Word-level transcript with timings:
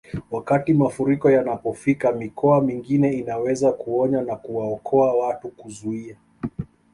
Wakati 0.31 0.73
mafuriko 0.73 1.31
yanapofika 1.31 2.11
mikoa 2.11 2.61
mingine 2.61 3.11
inaweza 3.13 3.71
kuonya 3.71 4.21
na 4.21 4.35
kuwaokoa 4.35 5.13
watu 5.27 5.49
kuzuia 5.49 6.15